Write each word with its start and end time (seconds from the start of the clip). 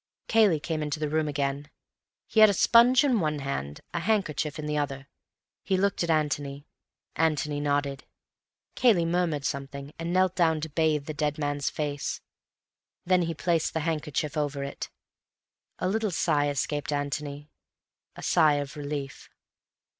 Cayley 0.27 0.59
came 0.59 0.81
into 0.81 0.99
the 0.99 1.09
room 1.11 1.27
again. 1.27 1.69
He 2.25 2.39
had 2.39 2.49
a 2.49 2.55
sponge 2.55 3.03
in 3.03 3.19
one 3.19 3.37
hand, 3.37 3.81
a 3.93 3.99
handkerchief 3.99 4.57
in 4.57 4.65
the 4.65 4.75
other. 4.75 5.07
He 5.63 5.77
looked 5.77 6.03
at 6.03 6.09
Antony. 6.09 6.65
Antony 7.15 7.59
nodded. 7.59 8.05
Cayley 8.73 9.05
murmured 9.05 9.45
something, 9.45 9.93
and 9.99 10.11
knelt 10.11 10.35
down 10.35 10.59
to 10.61 10.69
bathe 10.69 11.05
the 11.05 11.13
dead 11.13 11.37
man's 11.37 11.69
face. 11.69 12.19
Then 13.05 13.21
he 13.21 13.35
placed 13.35 13.75
the 13.75 13.81
handkerchief 13.81 14.35
over 14.35 14.63
it. 14.63 14.89
A 15.77 15.87
little 15.87 16.09
sigh 16.09 16.49
escaped 16.49 16.91
Antony, 16.91 17.51
a 18.15 18.23
sigh 18.23 18.55
of 18.55 18.75
relief. 18.75 19.29